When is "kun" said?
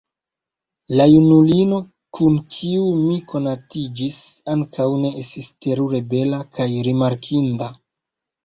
2.19-2.39